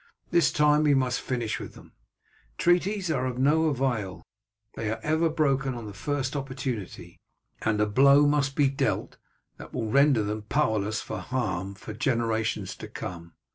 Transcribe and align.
This 0.31 0.51
time 0.51 0.81
we 0.81 0.95
must 0.95 1.21
finish 1.21 1.59
with 1.59 1.75
them; 1.75 1.91
treaties 2.57 3.11
are 3.11 3.27
of 3.27 3.37
no 3.37 3.65
avail 3.65 4.23
they 4.73 4.89
are 4.89 4.99
ever 5.03 5.29
broken 5.29 5.75
on 5.75 5.85
the 5.85 5.93
first 5.93 6.35
opportunity, 6.35 7.19
and 7.61 7.79
a 7.79 7.85
blow 7.85 8.25
must 8.25 8.55
be 8.55 8.67
dealt 8.67 9.17
that 9.57 9.75
will 9.75 9.91
render 9.91 10.23
them 10.23 10.41
powerless 10.41 11.01
for 11.01 11.19
harm 11.19 11.75
for 11.75 11.93
generations 11.93 12.75
to 12.77 12.87
come. 12.87 13.33